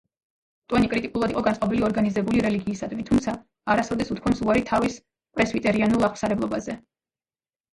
ტვენი 0.71 0.87
კრიტიკულად 0.93 1.33
იყო 1.33 1.43
განწყობილი 1.47 1.85
ორგანიზებული 1.87 2.41
რელიგიისადმი, 2.45 3.05
თუმცა 3.09 3.35
არასოდეს 3.75 4.09
უთქვამს 4.17 4.41
უარი 4.49 4.65
თავის 4.73 4.99
პრესვიტერიანულ 5.41 6.09
აღმსარებლობაზე. 6.09 6.79